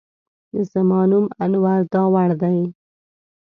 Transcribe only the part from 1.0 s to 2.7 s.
نوم انور داوړ دی.